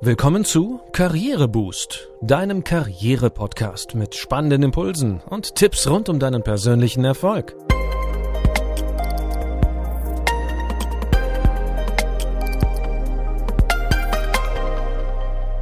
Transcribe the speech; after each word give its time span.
Willkommen 0.00 0.44
zu 0.44 0.80
Karriereboost, 0.92 2.08
deinem 2.22 2.62
Karriere-Podcast 2.62 3.96
mit 3.96 4.14
spannenden 4.14 4.62
Impulsen 4.62 5.20
und 5.28 5.56
Tipps 5.56 5.88
rund 5.88 6.08
um 6.08 6.20
deinen 6.20 6.44
persönlichen 6.44 7.04
Erfolg. 7.04 7.56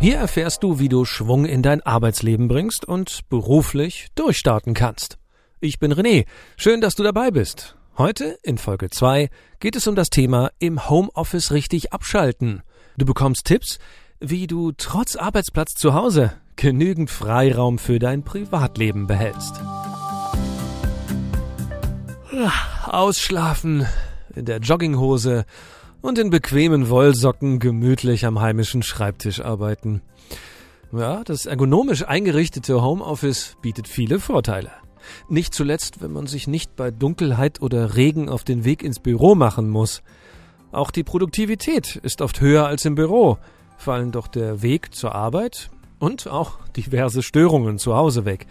Hier 0.01 0.19
erfährst 0.19 0.63
du, 0.63 0.79
wie 0.79 0.91
du 0.91 1.07
Schwung 1.07 1.47
in 1.47 1.63
dein 1.63 1.81
Arbeitsleben 1.81 2.47
bringst 2.47 2.85
und 2.85 3.27
beruflich 3.31 4.09
durchstarten 4.17 4.75
kannst. 4.75 5.17
Ich 5.61 5.79
bin 5.79 5.95
René, 5.95 6.27
schön, 6.59 6.83
dass 6.83 6.95
du 6.95 7.03
dabei 7.03 7.31
bist. 7.31 7.75
Heute, 7.97 8.37
in 8.43 8.59
Folge 8.59 8.91
2, 8.91 9.31
geht 9.61 9.77
es 9.77 9.87
um 9.87 9.95
das 9.95 10.11
Thema 10.11 10.51
im 10.59 10.91
Homeoffice 10.91 11.53
richtig 11.53 11.95
abschalten. 11.95 12.63
Du 12.99 13.07
bekommst 13.07 13.47
Tipps, 13.47 13.79
wie 14.31 14.47
du 14.47 14.73
trotz 14.73 15.17
Arbeitsplatz 15.17 15.75
zu 15.75 15.95
Hause 15.95 16.33
genügend 16.57 17.11
Freiraum 17.11 17.79
für 17.79 17.99
dein 17.99 18.23
Privatleben 18.23 19.07
behältst. 19.07 19.55
Ausschlafen, 22.87 23.87
in 24.35 24.45
der 24.45 24.59
Jogginghose 24.59 25.45
und 26.01 26.19
in 26.19 26.31
bequemen 26.31 26.89
Wollsocken 26.89 27.59
gemütlich 27.59 28.27
am 28.27 28.41
heimischen 28.41 28.83
Schreibtisch 28.83 29.41
arbeiten. 29.41 30.03
Ja, 30.93 31.25
das 31.25 31.47
ergonomisch 31.47 32.07
eingerichtete 32.07 32.83
Homeoffice 32.83 33.57
bietet 33.61 33.89
viele 33.89 34.21
Vorteile. 34.21 34.71
Nicht 35.29 35.55
zuletzt, 35.55 36.01
wenn 36.01 36.13
man 36.13 36.27
sich 36.27 36.47
nicht 36.47 36.77
bei 36.77 36.91
Dunkelheit 36.91 37.61
oder 37.61 37.97
Regen 37.97 38.29
auf 38.29 38.45
den 38.45 38.65
Weg 38.65 38.83
ins 38.83 38.99
Büro 38.99 39.35
machen 39.35 39.69
muss. 39.69 40.03
Auch 40.73 40.91
die 40.91 41.05
Produktivität 41.05 41.97
ist 41.97 42.23
oft 42.23 42.41
höher 42.41 42.67
als 42.67 42.85
im 42.85 42.97
Büro, 42.97 43.39
fallen 43.77 44.13
doch 44.13 44.27
der 44.27 44.63
Weg 44.63 44.95
zur 44.95 45.15
Arbeit 45.15 45.71
und 45.99 46.29
auch 46.29 46.59
diverse 46.77 47.23
Störungen 47.23 47.79
zu 47.79 47.97
Hause 47.97 48.25
weg. 48.25 48.47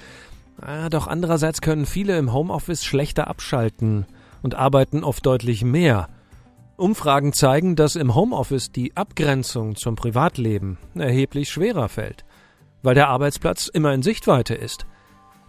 Ah, 0.61 0.89
doch 0.89 1.07
andererseits 1.07 1.61
können 1.61 1.85
viele 1.85 2.17
im 2.17 2.33
Homeoffice 2.33 2.83
schlechter 2.83 3.27
abschalten 3.27 4.05
und 4.41 4.55
arbeiten 4.55 5.03
oft 5.03 5.25
deutlich 5.25 5.63
mehr. 5.63 6.07
Umfragen 6.77 7.33
zeigen, 7.33 7.75
dass 7.75 7.95
im 7.95 8.15
Homeoffice 8.15 8.71
die 8.71 8.95
Abgrenzung 8.97 9.75
zum 9.75 9.95
Privatleben 9.95 10.77
erheblich 10.93 11.49
schwerer 11.49 11.89
fällt, 11.89 12.25
weil 12.83 12.95
der 12.95 13.09
Arbeitsplatz 13.09 13.67
immer 13.67 13.93
in 13.93 14.01
Sichtweite 14.01 14.55
ist. 14.55 14.85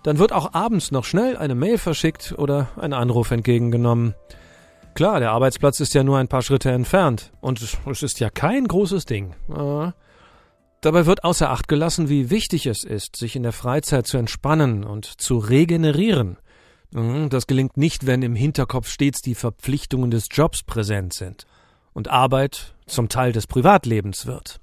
Dann 0.03 0.19
wird 0.19 0.33
auch 0.33 0.55
abends 0.55 0.93
noch 0.93 1.05
schnell 1.05 1.37
eine 1.37 1.57
Mail 1.57 1.79
verschickt 1.79 2.35
oder 2.39 2.69
ein 2.77 2.93
Anruf 2.93 3.33
entgegengenommen. 3.33 4.15
Klar, 4.97 5.21
der 5.21 5.33
Arbeitsplatz 5.33 5.79
ist 5.81 5.93
ja 5.93 6.03
nur 6.03 6.17
ein 6.17 6.27
paar 6.27 6.41
Schritte 6.41 6.71
entfernt 6.71 7.31
und 7.43 7.61
es 7.61 8.03
ist 8.03 8.19
ja 8.19 8.31
kein 8.31 8.67
großes 8.67 9.05
Ding. 9.05 9.35
Äh, 9.51 9.93
dabei 10.81 11.05
wird 11.05 11.23
außer 11.23 11.51
Acht 11.51 11.69
gelassen, 11.69 12.09
wie 12.09 12.31
wichtig 12.31 12.65
es 12.67 12.83
ist, 12.83 13.15
sich 13.17 13.37
in 13.37 13.43
der 13.43 13.53
Freizeit 13.53 14.07
zu 14.07 14.17
entspannen 14.17 14.85
und 14.85 15.05
zu 15.05 15.37
regenerieren. 15.37 16.39
Mhm, 16.93 17.29
das 17.29 17.47
gelingt 17.47 17.77
nicht, 17.77 18.07
wenn 18.07 18.23
im 18.23 18.35
Hinterkopf 18.35 18.89
stets 18.89 19.21
die 19.21 19.35
Verpflichtungen 19.35 20.11
des 20.11 20.29
Jobs 20.31 20.63
präsent 20.63 21.13
sind 21.13 21.47
und 21.93 22.09
Arbeit 22.09 22.75
zum 22.87 23.11
Teil 23.11 23.33
des 23.33 23.47
Privatlebens 23.47 24.25
wird. 24.25 24.63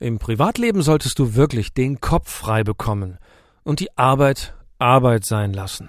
Im 0.00 0.18
Privatleben 0.18 0.82
solltest 0.82 1.20
du 1.20 1.36
wirklich 1.36 1.72
den 1.72 2.00
Kopf 2.00 2.28
frei 2.28 2.64
bekommen 2.64 3.18
und 3.62 3.78
die 3.78 3.96
Arbeit 3.96 4.56
Arbeit 4.80 5.24
sein 5.24 5.52
lassen. 5.52 5.88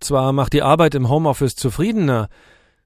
Zwar 0.00 0.32
macht 0.32 0.54
die 0.54 0.62
Arbeit 0.62 0.94
im 0.94 1.10
Homeoffice 1.10 1.54
zufriedener, 1.54 2.30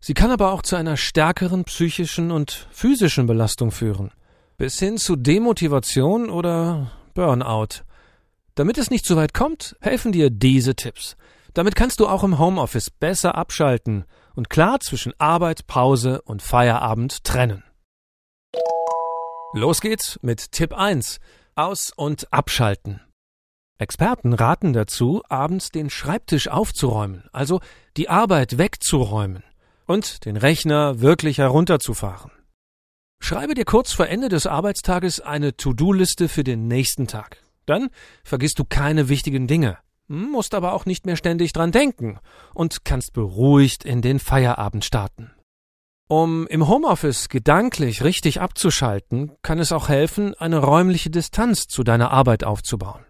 Sie 0.05 0.15
kann 0.15 0.33
aber 0.33 0.51
auch 0.51 0.63
zu 0.63 0.75
einer 0.75 0.97
stärkeren 0.97 1.63
psychischen 1.63 2.33
und 2.33 2.67
physischen 2.73 3.29
Belastung 3.29 3.71
führen, 3.71 4.11
bis 4.57 4.81
hin 4.81 4.99
zu 4.99 5.15
Demotivation 5.15 6.29
oder 6.29 6.91
Burnout. 7.15 7.85
Damit 8.57 8.79
es 8.79 8.91
nicht 8.91 9.07
zu 9.07 9.15
weit 9.15 9.33
kommt, 9.33 9.77
helfen 9.81 10.11
dir 10.11 10.29
diese 10.29 10.75
Tipps. 10.75 11.17
Damit 11.55 11.77
kannst 11.77 12.01
du 12.01 12.09
auch 12.09 12.25
im 12.25 12.41
Homeoffice 12.41 12.91
besser 12.91 13.37
abschalten 13.37 14.05
und 14.35 14.51
klar 14.51 14.81
zwischen 14.81 15.13
Arbeit, 15.19 15.69
Pause 15.69 16.21
und 16.23 16.43
Feierabend 16.43 17.23
trennen. 17.23 17.63
Los 19.55 19.81
geht's 19.81 20.19
mit 20.21 20.51
Tipp 20.51 20.77
1. 20.77 21.21
Aus- 21.55 21.93
und 21.95 22.33
abschalten. 22.33 23.01
Experten 23.79 24.33
raten 24.33 24.73
dazu, 24.73 25.23
abends 25.29 25.71
den 25.71 25.91
Schreibtisch 25.91 26.49
aufzuräumen, 26.49 27.29
also 27.33 27.61
die 27.97 28.09
Arbeit 28.09 28.59
wegzuräumen 28.59 29.45
und 29.87 30.25
den 30.25 30.37
Rechner 30.37 31.01
wirklich 31.01 31.39
herunterzufahren. 31.39 32.31
Schreibe 33.21 33.55
dir 33.55 33.65
kurz 33.65 33.93
vor 33.93 34.09
Ende 34.09 34.29
des 34.29 34.47
Arbeitstages 34.47 35.21
eine 35.21 35.57
To-Do-Liste 35.57 36.29
für 36.29 36.43
den 36.43 36.67
nächsten 36.67 37.07
Tag. 37.07 37.39
Dann 37.67 37.89
vergisst 38.25 38.59
du 38.59 38.65
keine 38.65 39.09
wichtigen 39.09 39.47
Dinge, 39.47 39.79
musst 40.09 40.55
aber 40.55 40.73
auch 40.73 40.87
nicht 40.87 41.07
mehr 41.07 41.17
ständig 41.17 41.53
dran 41.53 41.71
denken 41.71 42.19
und 42.55 42.85
kannst 42.85 43.13
beruhigt 43.13 43.85
in 43.85 44.03
den 44.03 44.19
Feierabend 44.19 44.85
starten. 44.85 45.31
Um 46.09 46.47
im 46.49 46.69
Homeoffice 46.69 47.29
gedanklich 47.29 48.03
richtig 48.03 48.41
abzuschalten, 48.41 49.33
kann 49.43 49.59
es 49.59 49.73
auch 49.73 49.89
helfen, 49.89 50.35
eine 50.35 50.59
räumliche 50.59 51.09
Distanz 51.09 51.69
zu 51.69 51.85
deiner 51.85 52.11
Arbeit 52.11 52.45
aufzubauen. 52.45 53.07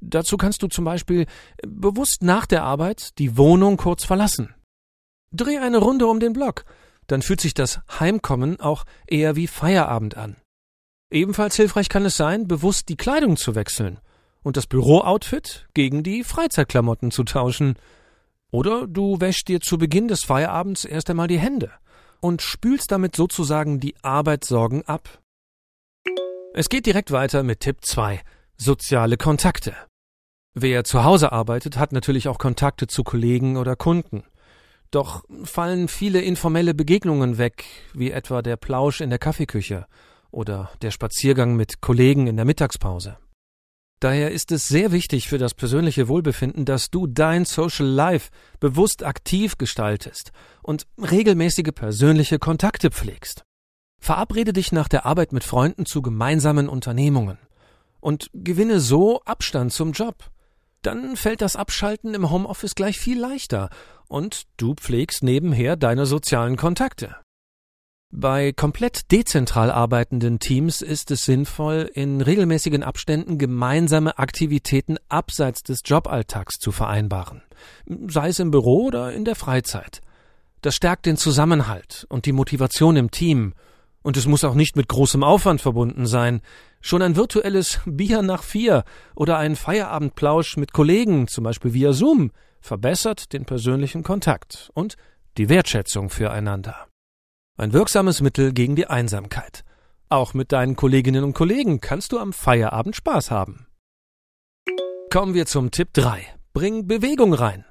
Dazu 0.00 0.36
kannst 0.36 0.62
du 0.62 0.68
zum 0.68 0.84
Beispiel 0.84 1.26
bewusst 1.66 2.22
nach 2.22 2.46
der 2.46 2.62
Arbeit 2.62 3.18
die 3.18 3.36
Wohnung 3.36 3.76
kurz 3.76 4.04
verlassen. 4.04 4.54
Dreh 5.32 5.58
eine 5.58 5.78
Runde 5.78 6.06
um 6.06 6.20
den 6.20 6.32
Block, 6.32 6.64
dann 7.06 7.22
fühlt 7.22 7.40
sich 7.40 7.54
das 7.54 7.80
Heimkommen 7.98 8.60
auch 8.60 8.84
eher 9.06 9.36
wie 9.36 9.46
Feierabend 9.46 10.16
an. 10.16 10.36
Ebenfalls 11.10 11.56
hilfreich 11.56 11.88
kann 11.88 12.04
es 12.04 12.16
sein, 12.16 12.46
bewusst 12.48 12.88
die 12.88 12.96
Kleidung 12.96 13.36
zu 13.36 13.54
wechseln 13.54 13.98
und 14.42 14.56
das 14.56 14.66
Bürooutfit 14.66 15.68
gegen 15.74 16.02
die 16.02 16.22
Freizeitklamotten 16.22 17.10
zu 17.10 17.24
tauschen. 17.24 17.76
Oder 18.50 18.86
du 18.86 19.20
wäschst 19.20 19.48
dir 19.48 19.60
zu 19.60 19.78
Beginn 19.78 20.08
des 20.08 20.24
Feierabends 20.24 20.84
erst 20.84 21.10
einmal 21.10 21.28
die 21.28 21.38
Hände 21.38 21.70
und 22.20 22.42
spülst 22.42 22.90
damit 22.90 23.16
sozusagen 23.16 23.80
die 23.80 23.94
Arbeitssorgen 24.02 24.82
ab. 24.86 25.20
Es 26.54 26.68
geht 26.68 26.86
direkt 26.86 27.10
weiter 27.10 27.42
mit 27.42 27.60
Tipp 27.60 27.78
2. 27.82 28.20
Soziale 28.56 29.16
Kontakte. 29.16 29.74
Wer 30.54 30.84
zu 30.84 31.04
Hause 31.04 31.30
arbeitet, 31.30 31.78
hat 31.78 31.92
natürlich 31.92 32.26
auch 32.28 32.38
Kontakte 32.38 32.86
zu 32.86 33.04
Kollegen 33.04 33.56
oder 33.56 33.76
Kunden. 33.76 34.24
Doch 34.90 35.24
fallen 35.44 35.88
viele 35.88 36.20
informelle 36.20 36.74
Begegnungen 36.74 37.36
weg, 37.38 37.64
wie 37.92 38.10
etwa 38.10 38.42
der 38.42 38.56
Plausch 38.56 39.00
in 39.00 39.10
der 39.10 39.18
Kaffeeküche 39.18 39.86
oder 40.30 40.70
der 40.82 40.90
Spaziergang 40.90 41.56
mit 41.56 41.80
Kollegen 41.80 42.26
in 42.26 42.36
der 42.36 42.44
Mittagspause. 42.44 43.18
Daher 44.00 44.30
ist 44.30 44.52
es 44.52 44.68
sehr 44.68 44.92
wichtig 44.92 45.28
für 45.28 45.38
das 45.38 45.54
persönliche 45.54 46.06
Wohlbefinden, 46.06 46.64
dass 46.64 46.90
du 46.90 47.08
dein 47.08 47.44
Social 47.44 47.86
Life 47.86 48.30
bewusst 48.60 49.02
aktiv 49.02 49.58
gestaltest 49.58 50.30
und 50.62 50.86
regelmäßige 50.98 51.72
persönliche 51.74 52.38
Kontakte 52.38 52.90
pflegst. 52.90 53.42
Verabrede 54.00 54.52
dich 54.52 54.70
nach 54.70 54.88
der 54.88 55.04
Arbeit 55.04 55.32
mit 55.32 55.42
Freunden 55.42 55.84
zu 55.84 56.00
gemeinsamen 56.00 56.68
Unternehmungen 56.68 57.38
und 58.00 58.30
gewinne 58.32 58.78
so 58.78 59.20
Abstand 59.24 59.72
zum 59.72 59.90
Job. 59.90 60.30
Dann 60.82 61.16
fällt 61.16 61.40
das 61.40 61.56
Abschalten 61.56 62.14
im 62.14 62.30
Homeoffice 62.30 62.74
gleich 62.74 62.98
viel 62.98 63.18
leichter 63.18 63.70
und 64.06 64.44
du 64.56 64.74
pflegst 64.74 65.22
nebenher 65.22 65.76
deine 65.76 66.06
sozialen 66.06 66.56
Kontakte. 66.56 67.16
Bei 68.10 68.52
komplett 68.52 69.12
dezentral 69.12 69.70
arbeitenden 69.70 70.38
Teams 70.38 70.80
ist 70.80 71.10
es 71.10 71.22
sinnvoll, 71.22 71.90
in 71.92 72.22
regelmäßigen 72.22 72.82
Abständen 72.82 73.36
gemeinsame 73.36 74.18
Aktivitäten 74.18 74.96
abseits 75.10 75.62
des 75.62 75.80
Joballtags 75.84 76.56
zu 76.58 76.72
vereinbaren, 76.72 77.42
sei 78.06 78.28
es 78.28 78.38
im 78.38 78.50
Büro 78.50 78.86
oder 78.86 79.12
in 79.12 79.26
der 79.26 79.34
Freizeit. 79.34 80.00
Das 80.62 80.74
stärkt 80.74 81.04
den 81.04 81.18
Zusammenhalt 81.18 82.06
und 82.08 82.24
die 82.24 82.32
Motivation 82.32 82.96
im 82.96 83.10
Team, 83.10 83.52
und 84.02 84.16
es 84.16 84.26
muss 84.26 84.44
auch 84.44 84.54
nicht 84.54 84.76
mit 84.76 84.88
großem 84.88 85.22
Aufwand 85.22 85.60
verbunden 85.60 86.06
sein. 86.06 86.40
Schon 86.80 87.02
ein 87.02 87.16
virtuelles 87.16 87.80
Bier 87.86 88.22
nach 88.22 88.42
vier 88.42 88.84
oder 89.14 89.38
ein 89.38 89.56
Feierabendplausch 89.56 90.56
mit 90.56 90.72
Kollegen, 90.72 91.28
zum 91.28 91.44
Beispiel 91.44 91.74
via 91.74 91.92
Zoom, 91.92 92.30
verbessert 92.60 93.32
den 93.32 93.44
persönlichen 93.44 94.02
Kontakt 94.02 94.70
und 94.74 94.96
die 95.36 95.48
Wertschätzung 95.48 96.10
füreinander. 96.10 96.86
Ein 97.56 97.72
wirksames 97.72 98.20
Mittel 98.20 98.52
gegen 98.52 98.76
die 98.76 98.86
Einsamkeit. 98.86 99.64
Auch 100.08 100.32
mit 100.32 100.52
deinen 100.52 100.76
Kolleginnen 100.76 101.24
und 101.24 101.34
Kollegen 101.34 101.80
kannst 101.80 102.12
du 102.12 102.18
am 102.18 102.32
Feierabend 102.32 102.96
Spaß 102.96 103.30
haben. 103.30 103.66
Kommen 105.10 105.34
wir 105.34 105.46
zum 105.46 105.70
Tipp 105.70 105.92
3. 105.92 106.24
Bring 106.52 106.86
Bewegung 106.86 107.34
rein. 107.34 107.64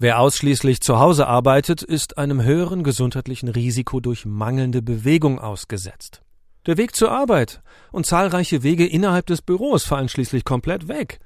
Wer 0.00 0.20
ausschließlich 0.20 0.80
zu 0.80 1.00
Hause 1.00 1.26
arbeitet, 1.26 1.82
ist 1.82 2.18
einem 2.18 2.40
höheren 2.40 2.84
gesundheitlichen 2.84 3.48
Risiko 3.48 3.98
durch 3.98 4.26
mangelnde 4.26 4.80
Bewegung 4.80 5.40
ausgesetzt. 5.40 6.22
Der 6.66 6.76
Weg 6.76 6.94
zur 6.94 7.10
Arbeit 7.10 7.62
und 7.90 8.06
zahlreiche 8.06 8.62
Wege 8.62 8.86
innerhalb 8.86 9.26
des 9.26 9.42
Büros 9.42 9.84
fallen 9.84 10.08
schließlich 10.08 10.44
komplett 10.44 10.86
weg. 10.86 11.18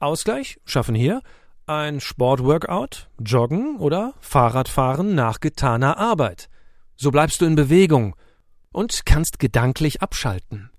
Ausgleich 0.00 0.58
schaffen 0.64 0.96
hier 0.96 1.22
ein 1.66 2.00
Sportworkout, 2.00 3.06
Joggen 3.24 3.76
oder 3.78 4.14
Fahrradfahren 4.18 5.14
nach 5.14 5.38
getaner 5.38 5.96
Arbeit. 5.96 6.48
So 6.96 7.12
bleibst 7.12 7.40
du 7.40 7.44
in 7.44 7.54
Bewegung 7.54 8.16
und 8.72 9.06
kannst 9.06 9.38
gedanklich 9.38 10.02
abschalten. 10.02 10.69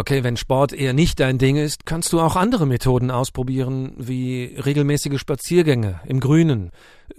Okay, 0.00 0.24
wenn 0.24 0.38
Sport 0.38 0.72
eher 0.72 0.94
nicht 0.94 1.20
dein 1.20 1.36
Ding 1.36 1.56
ist, 1.56 1.84
kannst 1.84 2.14
du 2.14 2.20
auch 2.20 2.34
andere 2.34 2.66
Methoden 2.66 3.10
ausprobieren, 3.10 3.92
wie 3.98 4.56
regelmäßige 4.56 5.20
Spaziergänge 5.20 6.00
im 6.06 6.20
Grünen 6.20 6.70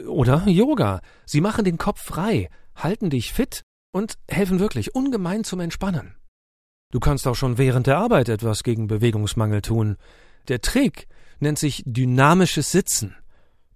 oder 0.07 0.47
Yoga. 0.47 1.01
Sie 1.27 1.41
machen 1.41 1.63
den 1.63 1.77
Kopf 1.77 2.01
frei, 2.01 2.49
halten 2.73 3.11
dich 3.11 3.33
fit 3.33 3.61
und 3.91 4.15
helfen 4.27 4.59
wirklich 4.59 4.95
ungemein 4.95 5.43
zum 5.43 5.59
Entspannen. 5.59 6.15
Du 6.91 6.99
kannst 6.99 7.27
auch 7.27 7.35
schon 7.35 7.59
während 7.59 7.85
der 7.85 7.99
Arbeit 7.99 8.29
etwas 8.29 8.63
gegen 8.63 8.87
Bewegungsmangel 8.87 9.61
tun. 9.61 9.97
Der 10.47 10.59
Trick 10.61 11.07
nennt 11.39 11.59
sich 11.59 11.83
dynamisches 11.85 12.71
Sitzen. 12.71 13.15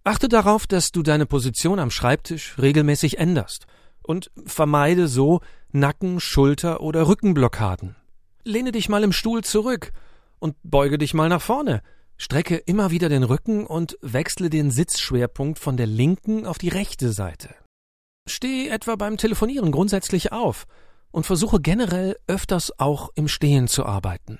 Achte 0.03 0.29
darauf, 0.29 0.65
dass 0.65 0.89
du 0.89 1.03
deine 1.03 1.27
Position 1.27 1.77
am 1.77 1.91
Schreibtisch 1.91 2.57
regelmäßig 2.57 3.19
änderst 3.19 3.67
und 4.01 4.31
vermeide 4.47 5.07
so 5.07 5.41
Nacken-, 5.71 6.19
Schulter- 6.19 6.81
oder 6.81 7.07
Rückenblockaden. 7.07 7.95
Lehne 8.45 8.71
dich 8.71 8.89
mal 8.89 9.03
im 9.03 9.11
Stuhl 9.11 9.43
zurück 9.43 9.91
und 10.39 10.55
beuge 10.63 10.97
dich 10.99 11.13
mal 11.13 11.29
nach 11.29 11.41
vorne. 11.41 11.81
Strecke 12.15 12.55
immer 12.55 12.91
wieder 12.91 13.09
den 13.09 13.23
Rücken 13.23 13.65
und 13.65 13.97
wechsle 14.01 14.49
den 14.49 14.71
Sitzschwerpunkt 14.71 15.59
von 15.59 15.75
der 15.77 15.87
linken 15.87 16.45
auf 16.45 16.59
die 16.59 16.69
rechte 16.69 17.11
Seite. 17.11 17.55
Steh 18.27 18.69
etwa 18.69 18.95
beim 18.95 19.17
Telefonieren 19.17 19.71
grundsätzlich 19.71 20.31
auf 20.31 20.65
und 21.11 21.25
versuche 21.25 21.59
generell 21.59 22.15
öfters 22.27 22.79
auch 22.79 23.09
im 23.15 23.27
Stehen 23.27 23.67
zu 23.67 23.85
arbeiten. 23.85 24.39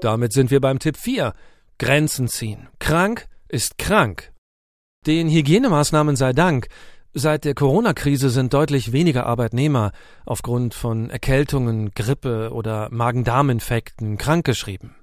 Damit 0.00 0.32
sind 0.32 0.50
wir 0.50 0.60
beim 0.60 0.80
Tipp 0.80 0.96
4. 0.96 1.32
Grenzen 1.78 2.28
ziehen. 2.28 2.68
Krank 2.78 3.26
ist 3.48 3.78
krank. 3.78 4.32
Den 5.06 5.28
Hygienemaßnahmen 5.28 6.16
sei 6.16 6.32
Dank 6.32 6.68
Seit 7.14 7.44
der 7.44 7.54
Corona-Krise 7.54 8.28
sind 8.28 8.52
deutlich 8.52 8.92
weniger 8.92 9.26
Arbeitnehmer 9.26 9.92
aufgrund 10.26 10.74
von 10.74 11.08
Erkältungen, 11.08 11.92
Grippe 11.92 12.50
oder 12.52 12.88
Magen-Darm-Infekten 12.90 14.18
krankgeschrieben. 14.18 14.94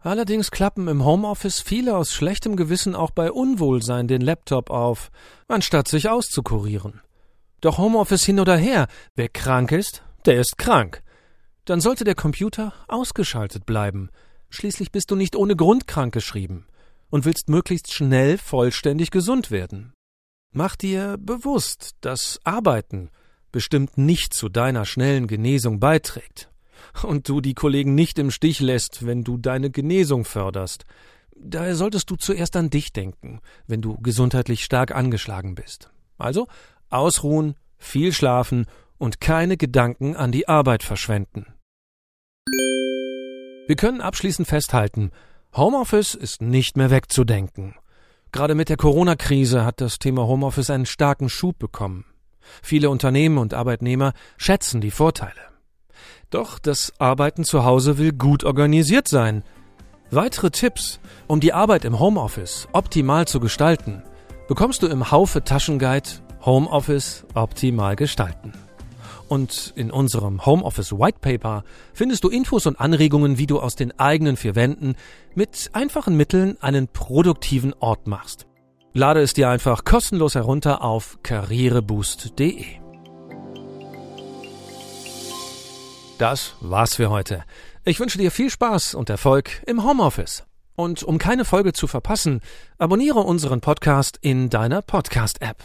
Allerdings 0.00 0.50
klappen 0.50 0.88
im 0.88 1.04
Homeoffice 1.04 1.60
viele 1.60 1.96
aus 1.96 2.12
schlechtem 2.12 2.56
Gewissen 2.56 2.96
auch 2.96 3.12
bei 3.12 3.30
Unwohlsein 3.30 4.08
den 4.08 4.22
Laptop 4.22 4.70
auf, 4.70 5.10
anstatt 5.46 5.86
sich 5.86 6.08
auszukurieren. 6.08 7.02
Doch 7.60 7.78
Homeoffice 7.78 8.24
hin 8.24 8.40
oder 8.40 8.56
her, 8.56 8.88
wer 9.14 9.28
krank 9.28 9.70
ist, 9.70 10.02
der 10.24 10.40
ist 10.40 10.58
krank. 10.58 11.02
Dann 11.66 11.80
sollte 11.80 12.02
der 12.02 12.16
Computer 12.16 12.72
ausgeschaltet 12.88 13.64
bleiben. 13.64 14.10
Schließlich 14.50 14.90
bist 14.90 15.10
du 15.12 15.16
nicht 15.16 15.36
ohne 15.36 15.54
Grund 15.54 15.86
krankgeschrieben 15.86 16.66
und 17.10 17.24
willst 17.24 17.48
möglichst 17.48 17.92
schnell 17.92 18.38
vollständig 18.38 19.12
gesund 19.12 19.52
werden. 19.52 19.92
Mach 20.54 20.76
dir 20.76 21.16
bewusst, 21.18 21.92
dass 22.02 22.38
Arbeiten 22.44 23.10
bestimmt 23.52 23.96
nicht 23.96 24.34
zu 24.34 24.50
deiner 24.50 24.84
schnellen 24.84 25.26
Genesung 25.26 25.80
beiträgt 25.80 26.50
und 27.02 27.26
du 27.28 27.40
die 27.40 27.54
Kollegen 27.54 27.94
nicht 27.94 28.18
im 28.18 28.30
Stich 28.30 28.60
lässt, 28.60 29.06
wenn 29.06 29.24
du 29.24 29.38
deine 29.38 29.70
Genesung 29.70 30.26
förderst. 30.26 30.84
Daher 31.34 31.74
solltest 31.74 32.10
du 32.10 32.16
zuerst 32.16 32.54
an 32.56 32.68
dich 32.68 32.92
denken, 32.92 33.40
wenn 33.66 33.80
du 33.80 33.98
gesundheitlich 33.98 34.62
stark 34.62 34.94
angeschlagen 34.94 35.54
bist. 35.54 35.90
Also 36.18 36.48
ausruhen, 36.90 37.54
viel 37.78 38.12
schlafen 38.12 38.66
und 38.98 39.22
keine 39.22 39.56
Gedanken 39.56 40.16
an 40.16 40.32
die 40.32 40.48
Arbeit 40.48 40.82
verschwenden. 40.82 41.46
Wir 43.66 43.76
können 43.76 44.02
abschließend 44.02 44.46
festhalten, 44.46 45.12
Homeoffice 45.56 46.14
ist 46.14 46.42
nicht 46.42 46.76
mehr 46.76 46.90
wegzudenken. 46.90 47.74
Gerade 48.32 48.54
mit 48.54 48.70
der 48.70 48.78
Corona-Krise 48.78 49.66
hat 49.66 49.82
das 49.82 49.98
Thema 49.98 50.26
Homeoffice 50.26 50.70
einen 50.70 50.86
starken 50.86 51.28
Schub 51.28 51.58
bekommen. 51.58 52.06
Viele 52.62 52.88
Unternehmen 52.88 53.36
und 53.36 53.52
Arbeitnehmer 53.52 54.14
schätzen 54.38 54.80
die 54.80 54.90
Vorteile. 54.90 55.40
Doch 56.30 56.58
das 56.58 56.94
Arbeiten 56.98 57.44
zu 57.44 57.64
Hause 57.64 57.98
will 57.98 58.12
gut 58.12 58.42
organisiert 58.42 59.06
sein. 59.06 59.44
Weitere 60.10 60.50
Tipps, 60.50 60.98
um 61.26 61.40
die 61.40 61.52
Arbeit 61.52 61.84
im 61.84 62.00
Homeoffice 62.00 62.68
optimal 62.72 63.28
zu 63.28 63.38
gestalten, 63.38 64.02
bekommst 64.48 64.82
du 64.82 64.86
im 64.86 65.10
Haufe 65.10 65.44
Taschenguide 65.44 66.08
Homeoffice 66.44 67.26
optimal 67.34 67.96
gestalten. 67.96 68.52
Und 69.32 69.72
in 69.76 69.90
unserem 69.90 70.44
Homeoffice 70.44 70.92
White 70.92 71.20
Paper 71.22 71.64
findest 71.94 72.22
du 72.22 72.28
Infos 72.28 72.66
und 72.66 72.78
Anregungen, 72.78 73.38
wie 73.38 73.46
du 73.46 73.60
aus 73.60 73.76
den 73.76 73.98
eigenen 73.98 74.36
vier 74.36 74.54
Wänden 74.56 74.94
mit 75.34 75.70
einfachen 75.72 76.18
Mitteln 76.18 76.58
einen 76.60 76.86
produktiven 76.86 77.72
Ort 77.80 78.06
machst. 78.06 78.44
Lade 78.92 79.22
es 79.22 79.32
dir 79.32 79.48
einfach 79.48 79.86
kostenlos 79.86 80.34
herunter 80.34 80.84
auf 80.84 81.16
karriereboost.de. 81.22 82.62
Das 86.18 86.54
war's 86.60 86.96
für 86.96 87.08
heute. 87.08 87.44
Ich 87.86 88.00
wünsche 88.00 88.18
dir 88.18 88.30
viel 88.30 88.50
Spaß 88.50 88.94
und 88.94 89.08
Erfolg 89.08 89.62
im 89.66 89.82
Homeoffice. 89.82 90.44
Und 90.76 91.04
um 91.04 91.16
keine 91.16 91.46
Folge 91.46 91.72
zu 91.72 91.86
verpassen, 91.86 92.42
abonniere 92.76 93.20
unseren 93.20 93.62
Podcast 93.62 94.18
in 94.20 94.50
deiner 94.50 94.82
Podcast-App. 94.82 95.56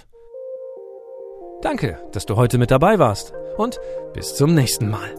Danke, 1.61 1.99
dass 2.13 2.25
du 2.25 2.37
heute 2.37 2.57
mit 2.59 2.71
dabei 2.71 2.97
warst 2.97 3.33
und 3.57 3.80
bis 4.13 4.36
zum 4.36 4.54
nächsten 4.54 4.89
Mal. 4.89 5.15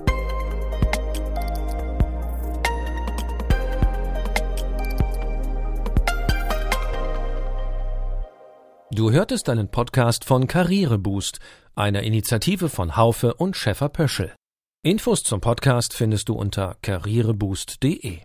Du 8.91 9.13
hörtest 9.13 9.49
einen 9.49 9.71
Podcast 9.71 10.25
von 10.25 10.49
Karriereboost, 10.49 11.39
einer 11.77 12.03
Initiative 12.03 12.69
von 12.69 12.97
Haufe 12.97 13.35
und 13.35 13.57
Schäfer 13.57 13.89
Pöschel. 13.89 14.35
Infos 14.83 15.23
zum 15.23 15.41
Podcast 15.41 15.95
findest 15.95 16.29
du 16.29 16.35
unter 16.35 16.77
karriereboost.de. 16.83 18.21